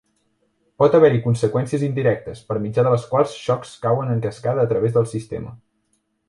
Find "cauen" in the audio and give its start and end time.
3.85-4.11